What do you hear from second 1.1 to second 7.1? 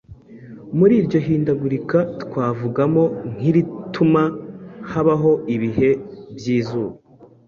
hindagurika twavugamo nk’irituma habaho ibihe by’izuba